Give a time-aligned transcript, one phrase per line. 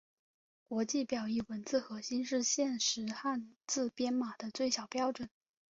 [0.67, 5.29] 国际表意文字核心是现时汉字编码的最小标准。